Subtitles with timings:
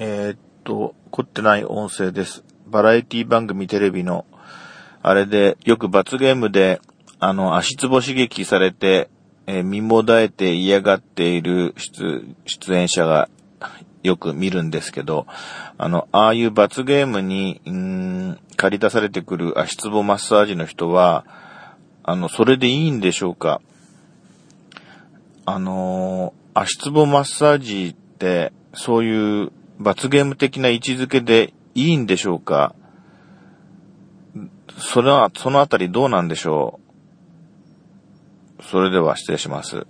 [0.00, 2.44] えー、っと、凝ってない音声です。
[2.68, 4.26] バラエティ番組テレビの、
[5.02, 6.80] あれで、よく罰ゲームで、
[7.18, 9.10] あの、足つぼ刺激されて、
[9.48, 13.28] えー身もだえて嫌がっている出、演者が
[14.04, 15.26] よく見るんですけど、
[15.78, 21.24] あの、ああいう罰ゲームに、うーん、借り出されてくる足つぼマッサージの人は、
[22.04, 23.60] あの、それでいいんでしょうか
[25.44, 32.74] あのー足つぼマッサージって、そういう罰ゲーム的な位置づけでいいんでしょうか？
[34.78, 36.80] それは、そのあたりどうなんでしょ
[38.58, 38.62] う？
[38.62, 39.86] それでは失礼します。